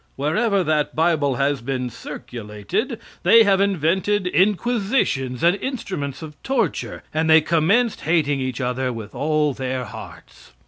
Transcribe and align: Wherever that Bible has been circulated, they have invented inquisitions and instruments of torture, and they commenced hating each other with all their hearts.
Wherever 0.15 0.63
that 0.63 0.95
Bible 0.95 1.35
has 1.35 1.61
been 1.61 1.91
circulated, 1.91 2.97
they 3.21 3.43
have 3.43 3.61
invented 3.61 4.25
inquisitions 4.25 5.43
and 5.43 5.55
instruments 5.57 6.23
of 6.23 6.41
torture, 6.41 7.03
and 7.13 7.29
they 7.29 7.39
commenced 7.39 8.01
hating 8.01 8.39
each 8.39 8.59
other 8.59 8.91
with 8.91 9.13
all 9.13 9.53
their 9.53 9.85
hearts. 9.85 10.53